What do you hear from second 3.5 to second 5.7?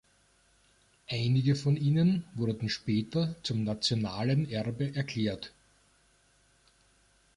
nationalen Erbe erklärt.